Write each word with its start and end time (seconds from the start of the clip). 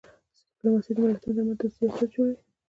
ډیپلوماسي 0.61 0.91
د 0.95 0.97
ملتونو 1.01 1.35
ترمنځ 1.37 1.57
د 1.59 1.61
دوستۍ 1.61 1.85
اساس 1.87 2.09
جوړوي. 2.13 2.35